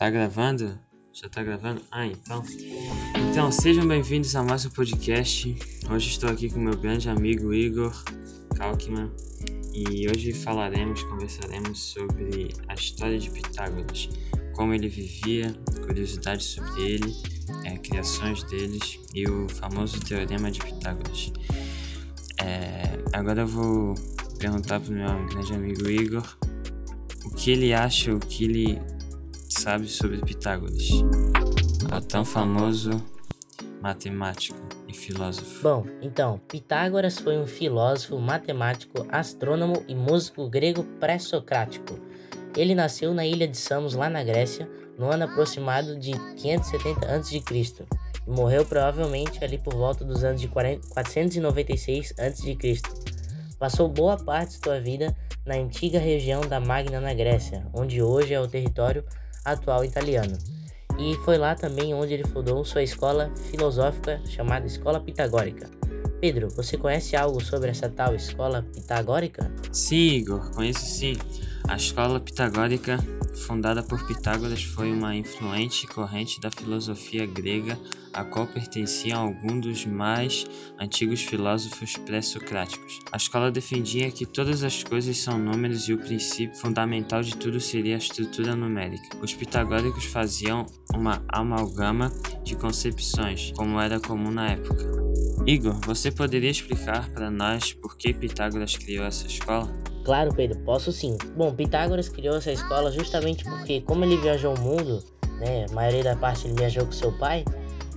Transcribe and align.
Tá 0.00 0.08
gravando? 0.08 0.78
Já 1.12 1.28
tá 1.28 1.42
gravando? 1.42 1.82
Ah, 1.90 2.06
então. 2.06 2.42
Então, 3.30 3.52
sejam 3.52 3.86
bem-vindos 3.86 4.34
a 4.34 4.42
mais 4.42 4.64
um 4.64 4.70
podcast. 4.70 5.54
Hoje 5.90 6.08
estou 6.08 6.30
aqui 6.30 6.48
com 6.48 6.58
meu 6.58 6.74
grande 6.74 7.10
amigo 7.10 7.52
Igor 7.52 7.92
Kalkman 8.56 9.12
e 9.74 10.08
hoje 10.08 10.32
falaremos, 10.32 11.02
conversaremos 11.02 11.78
sobre 11.78 12.48
a 12.66 12.72
história 12.72 13.18
de 13.18 13.28
Pitágoras, 13.30 14.08
como 14.54 14.72
ele 14.72 14.88
vivia, 14.88 15.54
curiosidades 15.86 16.46
sobre 16.46 16.80
ele, 16.80 17.14
é, 17.66 17.76
criações 17.76 18.42
deles 18.44 18.98
e 19.14 19.28
o 19.28 19.50
famoso 19.50 20.00
teorema 20.00 20.50
de 20.50 20.60
Pitágoras. 20.60 21.30
É, 22.40 23.04
agora 23.12 23.42
eu 23.42 23.46
vou 23.46 23.94
perguntar 24.38 24.80
para 24.80 24.90
o 24.90 24.94
meu 24.94 25.26
grande 25.26 25.52
amigo 25.52 25.86
Igor 25.90 26.38
o 27.26 27.34
que 27.34 27.50
ele 27.50 27.74
acha, 27.74 28.14
o 28.14 28.18
que 28.18 28.44
ele 28.44 28.99
sabe 29.60 29.88
sobre 29.88 30.16
Pitágoras, 30.22 30.88
o 30.90 32.00
tão 32.00 32.24
famoso 32.24 32.92
matemático 33.82 34.58
e 34.88 34.94
filósofo? 34.94 35.62
Bom, 35.62 35.86
então, 36.00 36.40
Pitágoras 36.48 37.18
foi 37.18 37.36
um 37.36 37.46
filósofo, 37.46 38.18
matemático, 38.18 39.06
astrônomo 39.10 39.84
e 39.86 39.94
músico 39.94 40.48
grego 40.48 40.82
pré-socrático. 40.98 41.98
Ele 42.56 42.74
nasceu 42.74 43.12
na 43.12 43.26
ilha 43.26 43.46
de 43.46 43.58
Samos, 43.58 43.92
lá 43.92 44.08
na 44.08 44.24
Grécia, 44.24 44.66
no 44.96 45.10
ano 45.10 45.24
aproximado 45.24 45.94
de 45.98 46.12
570 46.36 47.16
a.C. 47.16 47.42
e 48.26 48.30
morreu 48.30 48.64
provavelmente 48.64 49.44
ali 49.44 49.58
por 49.58 49.74
volta 49.74 50.06
dos 50.06 50.24
anos 50.24 50.40
de 50.40 50.48
496 50.48 52.14
a.C. 52.18 52.56
Passou 53.58 53.90
boa 53.90 54.16
parte 54.16 54.56
de 54.56 54.64
sua 54.64 54.80
vida 54.80 55.14
na 55.44 55.56
antiga 55.56 55.98
região 55.98 56.40
da 56.40 56.58
Magna 56.58 56.98
na 56.98 57.12
Grécia, 57.12 57.66
onde 57.74 58.02
hoje 58.02 58.32
é 58.32 58.40
o 58.40 58.48
território 58.48 59.04
atual 59.44 59.84
italiano. 59.84 60.36
E 60.98 61.14
foi 61.24 61.38
lá 61.38 61.54
também 61.54 61.94
onde 61.94 62.12
ele 62.14 62.26
fundou 62.26 62.64
sua 62.64 62.82
escola 62.82 63.32
filosófica 63.50 64.20
chamada 64.26 64.66
Escola 64.66 65.00
Pitagórica. 65.00 65.70
Pedro, 66.20 66.50
você 66.50 66.76
conhece 66.76 67.16
algo 67.16 67.42
sobre 67.42 67.70
essa 67.70 67.88
tal 67.88 68.14
escola 68.14 68.62
pitagórica? 68.62 69.50
Sim, 69.72 70.16
Igor, 70.16 70.50
conheço 70.54 70.84
sim. 70.84 71.16
A 71.66 71.76
escola 71.76 72.20
pitagórica, 72.20 72.98
fundada 73.34 73.82
por 73.82 74.06
Pitágoras, 74.06 74.62
foi 74.62 74.92
uma 74.92 75.14
influente 75.14 75.86
corrente 75.86 76.40
da 76.40 76.50
filosofia 76.50 77.26
grega, 77.26 77.78
a 78.12 78.24
qual 78.24 78.46
pertenciam 78.46 79.20
alguns 79.20 79.60
dos 79.60 79.86
mais 79.86 80.46
antigos 80.78 81.20
filósofos 81.22 81.96
pré-socráticos. 81.96 82.98
A 83.12 83.16
escola 83.16 83.50
defendia 83.50 84.10
que 84.10 84.26
todas 84.26 84.62
as 84.64 84.82
coisas 84.82 85.16
são 85.18 85.38
números 85.38 85.88
e 85.88 85.92
o 85.92 85.98
princípio 85.98 86.56
fundamental 86.56 87.22
de 87.22 87.36
tudo 87.36 87.60
seria 87.60 87.94
a 87.94 87.98
estrutura 87.98 88.56
numérica. 88.56 89.16
Os 89.22 89.32
pitagóricos 89.32 90.04
faziam 90.04 90.66
uma 90.94 91.22
amalgama 91.28 92.12
de 92.42 92.56
concepções, 92.56 93.52
como 93.56 93.80
era 93.80 94.00
comum 94.00 94.30
na 94.30 94.48
época. 94.48 95.00
Igor, 95.46 95.80
você 95.86 96.10
poderia 96.10 96.50
explicar 96.50 97.08
para 97.10 97.30
nós 97.30 97.72
por 97.72 97.96
que 97.96 98.12
Pitágoras 98.12 98.76
criou 98.76 99.04
essa 99.04 99.26
escola? 99.26 99.72
Claro, 100.10 100.34
Pedro, 100.34 100.58
posso 100.64 100.90
sim. 100.90 101.16
Bom, 101.36 101.54
Pitágoras 101.54 102.08
criou 102.08 102.36
essa 102.36 102.50
escola 102.50 102.90
justamente 102.90 103.44
porque, 103.44 103.80
como 103.80 104.04
ele 104.04 104.16
viajou 104.16 104.56
o 104.56 104.58
mundo, 104.58 105.00
né, 105.38 105.66
a 105.70 105.72
maioria 105.72 106.02
da 106.02 106.16
parte 106.16 106.48
ele 106.48 106.54
viajou 106.54 106.84
com 106.84 106.90
seu 106.90 107.16
pai, 107.16 107.44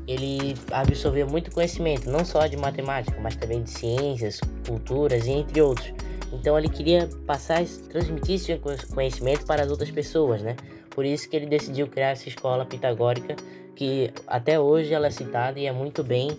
ele 0.07 0.53
absorveu 0.71 1.25
muito 1.27 1.49
conhecimento, 1.49 2.07
não 2.07 2.23
só 2.23 2.45
de 2.45 2.55
matemática, 2.55 3.19
mas 3.19 3.35
também 3.35 3.63
de 3.63 3.71
ciências, 3.71 4.39
culturas 4.67 5.25
e 5.25 5.31
entre 5.31 5.59
outros. 5.59 5.91
Então 6.31 6.55
ele 6.55 6.69
queria 6.69 7.09
passar, 7.25 7.65
transmitir 7.89 8.35
esse 8.35 8.61
conhecimento 8.93 9.47
para 9.47 9.63
as 9.63 9.71
outras 9.71 9.89
pessoas, 9.89 10.43
né? 10.43 10.55
Por 10.91 11.05
isso 11.05 11.27
que 11.27 11.35
ele 11.35 11.47
decidiu 11.47 11.87
criar 11.87 12.09
essa 12.09 12.29
escola 12.29 12.63
pitagórica, 12.63 13.35
que 13.75 14.13
até 14.27 14.59
hoje 14.59 14.93
ela 14.93 15.07
é 15.07 15.09
citada 15.09 15.59
e 15.59 15.65
é 15.65 15.71
muito 15.71 16.03
bem 16.03 16.29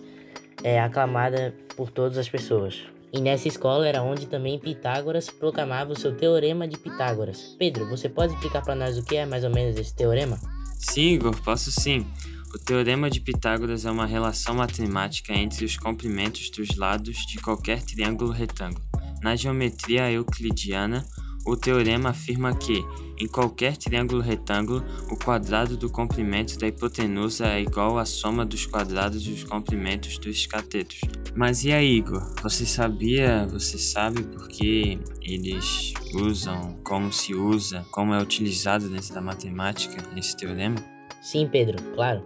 é, 0.63 0.79
aclamada 0.79 1.53
por 1.75 1.91
todas 1.91 2.17
as 2.17 2.29
pessoas. 2.29 2.94
E 3.13 3.21
nessa 3.21 3.47
escola 3.47 3.87
era 3.87 4.03
onde 4.03 4.27
também 4.27 4.59
Pitágoras 4.59 5.29
proclamava 5.29 5.93
o 5.93 5.99
seu 5.99 6.15
teorema 6.15 6.67
de 6.67 6.77
Pitágoras. 6.77 7.55
Pedro, 7.57 7.87
você 7.89 8.09
pode 8.09 8.33
explicar 8.33 8.61
para 8.61 8.75
nós 8.75 8.97
o 8.97 9.03
que 9.03 9.15
é 9.15 9.25
mais 9.25 9.43
ou 9.43 9.49
menos 9.49 9.77
esse 9.77 9.95
teorema? 9.95 10.37
Sim, 10.77 11.13
Igor, 11.13 11.35
posso 11.41 11.71
sim. 11.71 12.05
O 12.53 12.59
teorema 12.59 13.09
de 13.09 13.19
Pitágoras 13.19 13.85
é 13.85 13.91
uma 13.91 14.05
relação 14.05 14.55
matemática 14.55 15.33
entre 15.33 15.65
os 15.65 15.75
comprimentos 15.75 16.49
dos 16.49 16.77
lados 16.77 17.17
de 17.25 17.37
qualquer 17.39 17.81
triângulo 17.81 18.31
retângulo. 18.31 18.85
Na 19.21 19.35
geometria 19.35 20.11
euclidiana, 20.11 21.05
o 21.45 21.55
teorema 21.55 22.09
afirma 22.09 22.55
que, 22.55 22.83
em 23.19 23.27
qualquer 23.27 23.77
triângulo 23.77 24.21
retângulo, 24.21 24.83
o 25.11 25.15
quadrado 25.15 25.77
do 25.77 25.89
comprimento 25.89 26.57
da 26.57 26.67
hipotenusa 26.67 27.47
é 27.47 27.61
igual 27.61 27.99
à 27.99 28.05
soma 28.05 28.45
dos 28.45 28.65
quadrados 28.65 29.23
dos 29.23 29.43
comprimentos 29.43 30.17
dos 30.17 30.47
catetos. 30.47 31.01
Mas 31.35 31.63
e 31.63 31.71
aí, 31.71 31.97
Igor? 31.97 32.33
Você 32.41 32.65
sabia, 32.65 33.45
você 33.45 33.77
sabe 33.77 34.23
por 34.23 34.47
que 34.47 34.99
eles 35.21 35.93
usam, 36.15 36.77
como 36.83 37.13
se 37.13 37.35
usa, 37.35 37.85
como 37.91 38.13
é 38.13 38.21
utilizado 38.21 38.89
dentro 38.89 39.13
da 39.13 39.21
matemática 39.21 40.03
esse 40.17 40.35
teorema? 40.35 40.77
Sim, 41.21 41.47
Pedro, 41.47 41.77
claro. 41.93 42.23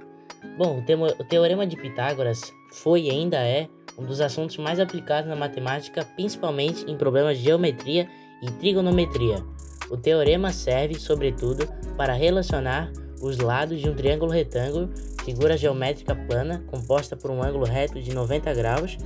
Bom, 0.57 0.83
o 1.19 1.23
Teorema 1.25 1.67
de 1.67 1.75
Pitágoras 1.75 2.53
foi 2.71 3.03
e 3.03 3.09
ainda 3.09 3.37
é 3.37 3.67
um 3.97 4.05
dos 4.05 4.21
assuntos 4.21 4.57
mais 4.57 4.79
aplicados 4.79 5.29
na 5.29 5.35
matemática, 5.35 6.05
principalmente 6.15 6.89
em 6.89 6.97
problemas 6.97 7.37
de 7.37 7.43
geometria 7.43 8.09
e 8.41 8.49
trigonometria. 8.51 9.43
O 9.89 9.97
teorema 9.97 10.51
serve, 10.51 10.99
sobretudo, 10.99 11.67
para 11.97 12.13
relacionar 12.13 12.91
os 13.21 13.37
lados 13.37 13.81
de 13.81 13.89
um 13.89 13.95
triângulo 13.95 14.31
retângulo, 14.31 14.89
figura 15.25 15.57
geométrica 15.57 16.15
plana 16.15 16.63
composta 16.67 17.15
por 17.15 17.31
um 17.31 17.43
ângulo 17.43 17.65
reto 17.65 18.01
de 18.01 18.13
90 18.13 18.53
graus 18.53 18.97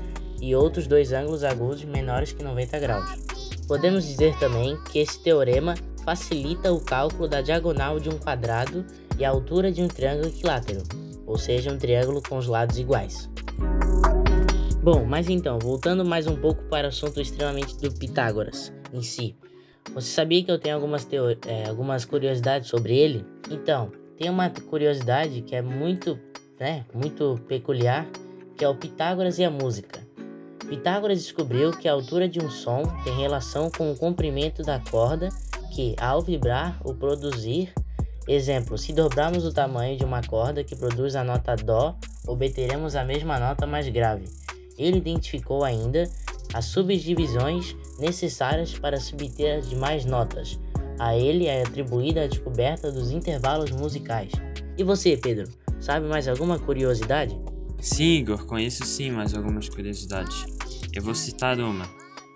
e 0.42 0.56
outros 0.56 0.88
dois 0.88 1.12
ângulos 1.12 1.44
agudos 1.44 1.84
menores 1.84 2.34
que 2.34 2.44
90 2.44 2.80
graus. 2.80 3.10
Podemos 3.68 4.06
dizer 4.06 4.38
também 4.40 4.78
que 4.92 5.00
esse 5.00 5.22
teorema 5.22 5.76
facilita 6.04 6.72
o 6.72 6.82
cálculo 6.82 7.28
da 7.28 7.42
diagonal 7.42 8.00
de 8.00 8.10
um 8.10 8.18
quadrado 8.18 8.86
e 9.18 9.24
a 9.24 9.30
altura 9.30 9.72
de 9.72 9.82
um 9.82 9.88
triângulo 9.88 10.28
equilátero 10.28 10.84
ou 11.26 11.38
seja, 11.38 11.72
um 11.72 11.78
triângulo 11.78 12.22
com 12.22 12.38
os 12.38 12.48
lados 12.48 12.78
iguais. 12.78 13.30
Bom, 14.84 15.06
mas 15.06 15.30
então, 15.30 15.58
voltando 15.60 16.04
mais 16.04 16.28
um 16.28 16.36
pouco 16.36 16.62
para 16.64 16.88
o 16.88 16.90
assunto 16.90 17.22
extremamente 17.22 17.78
do 17.78 17.90
Pitágoras 17.90 18.74
em 18.92 19.02
si. 19.02 19.34
Você 19.94 20.12
sabia 20.12 20.44
que 20.44 20.52
eu 20.52 20.60
tenho 20.60 20.76
algumas, 20.76 21.08
é, 21.48 21.70
algumas 21.70 22.04
curiosidades 22.04 22.68
sobre 22.68 22.98
ele? 22.98 23.26
Então, 23.50 23.94
tem 24.18 24.30
uma 24.30 24.50
curiosidade 24.50 25.42
que 25.42 25.56
é 25.56 25.62
muito, 25.62 26.20
né, 26.60 26.86
muito 26.94 27.40
peculiar, 27.48 28.06
que 28.58 28.66
é 28.66 28.68
o 28.68 28.76
Pitágoras 28.76 29.40
e 29.40 29.46
a 29.46 29.50
música. 29.50 30.02
Pitágoras 30.68 31.20
descobriu 31.20 31.72
que 31.72 31.88
a 31.88 31.94
altura 31.94 32.28
de 32.28 32.44
um 32.44 32.50
som 32.50 32.84
tem 33.06 33.18
relação 33.18 33.72
com 33.72 33.90
o 33.90 33.96
comprimento 33.96 34.64
da 34.64 34.82
corda 34.92 35.30
que, 35.74 35.96
ao 35.98 36.22
vibrar 36.22 36.78
ou 36.84 36.94
produzir 36.94 37.74
Exemplo: 38.28 38.78
se 38.78 38.94
dobrarmos 38.94 39.46
o 39.46 39.54
tamanho 39.54 39.98
de 39.98 40.06
uma 40.06 40.22
corda 40.22 40.64
que 40.64 40.76
produz 40.76 41.16
a 41.16 41.24
nota 41.24 41.56
Dó, 41.56 41.98
obteremos 42.26 42.96
a 42.96 43.04
mesma 43.04 43.38
nota 43.38 43.68
mais 43.68 43.88
grave. 43.90 44.43
Ele 44.78 44.98
identificou 44.98 45.64
ainda 45.64 46.10
as 46.54 46.66
subdivisões 46.66 47.76
necessárias 48.00 48.78
para 48.78 49.00
subter 49.00 49.60
as 49.60 49.70
demais 49.70 50.06
notas. 50.06 50.60
A 51.00 51.16
ele 51.18 51.48
é 51.48 51.64
atribuída 51.64 52.24
a 52.24 52.28
descoberta 52.28 52.92
dos 52.92 53.12
intervalos 53.12 53.72
musicais. 53.72 54.32
E 54.78 54.84
você, 54.84 55.18
Pedro, 55.18 55.50
sabe 55.80 56.08
mais 56.08 56.28
alguma 56.28 56.60
curiosidade? 56.60 57.38
Sim, 57.80 58.20
Igor, 58.20 58.46
conheço 58.46 58.86
sim 58.86 59.12
mais 59.12 59.34
algumas 59.34 59.68
curiosidades. 59.68 60.46
Eu 60.94 61.02
vou 61.02 61.16
citar 61.16 61.60
uma. 61.60 61.86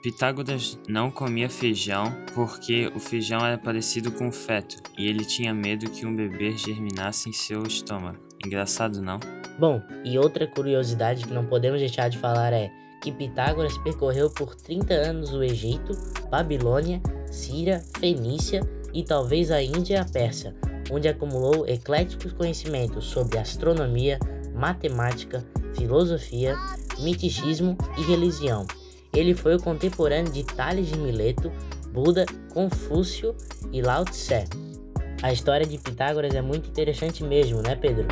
Pitágoras 0.02 0.80
não 0.88 1.12
comia 1.12 1.50
feijão 1.50 2.06
porque 2.34 2.92
o 2.96 3.00
feijão 3.00 3.46
era 3.46 3.58
parecido 3.58 4.12
com 4.12 4.32
feto 4.32 4.78
e 4.98 5.08
ele 5.08 5.26
tinha 5.26 5.54
medo 5.54 5.90
que 5.90 6.06
um 6.06 6.16
bebê 6.16 6.56
germinasse 6.58 7.30
em 7.30 7.34
seu 7.34 7.64
estômago. 7.64 8.18
Engraçado, 8.46 9.02
não? 9.02 9.20
Bom, 9.60 9.82
e 10.04 10.18
outra 10.18 10.46
curiosidade 10.46 11.26
que 11.26 11.34
não 11.34 11.46
podemos 11.46 11.80
deixar 11.80 12.10
de 12.10 12.18
falar 12.18 12.54
é 12.54 12.72
que 13.02 13.12
Pitágoras 13.12 13.78
percorreu 13.80 14.30
por 14.30 14.56
30 14.56 14.94
anos 14.94 15.34
o 15.34 15.44
Egito, 15.44 15.94
Babilônia, 16.30 17.02
Síria, 17.28 17.82
Fenícia 18.00 18.62
e 18.94 19.04
talvez 19.04 19.52
a 19.52 19.62
Índia 19.62 19.96
e 19.96 19.98
a 19.98 20.06
Pérsia, 20.06 20.56
onde 20.92 21.08
acumulou 21.08 21.68
ecléticos 21.68 22.34
conhecimentos 22.34 23.06
sobre 23.06 23.38
astronomia, 23.38 24.20
matemática, 24.56 25.44
filosofia, 25.74 26.56
miticismo 27.00 27.78
e 27.98 28.02
religião 28.04 28.66
ele 29.20 29.34
foi 29.34 29.56
o 29.56 29.62
contemporâneo 29.62 30.32
de 30.32 30.44
Tales 30.44 30.88
de 30.88 30.98
Mileto, 30.98 31.52
Buda, 31.92 32.26
Confúcio 32.54 33.36
e 33.72 33.82
Lao 33.82 34.06
Tse. 34.06 34.46
A 35.24 35.34
história 35.34 35.66
de 35.66 35.78
Pitágoras 35.80 36.36
é 36.36 36.42
muito 36.42 36.70
interessante 36.70 37.24
mesmo, 37.24 37.62
né, 37.62 37.76
Pedro? 37.76 38.08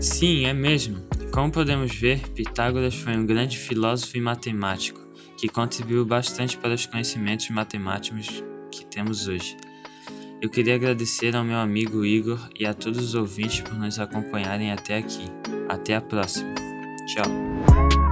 Sim, 0.00 0.46
é 0.46 0.52
mesmo. 0.54 1.06
Como 1.30 1.52
podemos 1.52 1.94
ver, 1.94 2.20
Pitágoras 2.30 2.94
foi 2.94 3.14
um 3.16 3.26
grande 3.26 3.58
filósofo 3.58 4.16
e 4.16 4.20
matemático 4.20 4.98
que 5.36 5.46
contribuiu 5.46 6.06
bastante 6.06 6.56
para 6.56 6.74
os 6.74 6.86
conhecimentos 6.86 7.50
matemáticos 7.50 8.42
que 8.72 8.84
temos 8.86 9.28
hoje. 9.28 9.58
Eu 10.40 10.48
queria 10.48 10.74
agradecer 10.74 11.36
ao 11.36 11.44
meu 11.44 11.58
amigo 11.58 12.02
Igor 12.02 12.48
e 12.58 12.64
a 12.64 12.72
todos 12.72 12.98
os 12.98 13.14
ouvintes 13.14 13.60
por 13.60 13.74
nos 13.74 13.98
acompanharem 13.98 14.72
até 14.72 14.96
aqui. 14.96 15.24
Até 15.68 15.94
a 15.96 16.00
próxima. 16.00 16.54
Tchau. 17.06 18.09